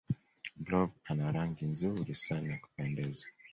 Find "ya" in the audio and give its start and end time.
2.51-2.59